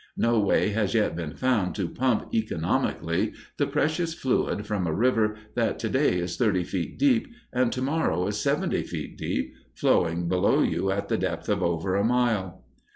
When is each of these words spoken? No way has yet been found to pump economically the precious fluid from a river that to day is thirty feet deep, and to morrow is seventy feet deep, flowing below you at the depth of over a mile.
No 0.17 0.39
way 0.39 0.69
has 0.69 0.95
yet 0.95 1.15
been 1.15 1.35
found 1.35 1.75
to 1.75 1.87
pump 1.87 2.33
economically 2.33 3.33
the 3.57 3.67
precious 3.67 4.15
fluid 4.15 4.65
from 4.65 4.87
a 4.87 4.91
river 4.91 5.35
that 5.53 5.77
to 5.77 5.89
day 5.89 6.17
is 6.17 6.37
thirty 6.37 6.63
feet 6.63 6.97
deep, 6.97 7.27
and 7.53 7.71
to 7.71 7.83
morrow 7.83 8.25
is 8.25 8.39
seventy 8.41 8.81
feet 8.81 9.15
deep, 9.15 9.53
flowing 9.75 10.27
below 10.27 10.63
you 10.63 10.89
at 10.89 11.07
the 11.07 11.19
depth 11.19 11.49
of 11.49 11.61
over 11.61 11.95
a 11.95 12.03
mile. 12.03 12.63